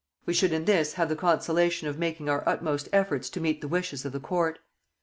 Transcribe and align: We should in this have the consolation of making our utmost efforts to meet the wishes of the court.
We 0.25 0.33
should 0.33 0.51
in 0.51 0.65
this 0.65 0.93
have 0.93 1.09
the 1.09 1.15
consolation 1.15 1.87
of 1.87 1.99
making 1.99 2.27
our 2.27 2.41
utmost 2.49 2.89
efforts 2.91 3.29
to 3.29 3.39
meet 3.39 3.61
the 3.61 3.67
wishes 3.67 4.03
of 4.03 4.13
the 4.13 4.19
court. 4.19 4.57